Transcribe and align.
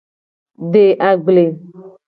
De 0.75 0.81
agble. 1.11 1.47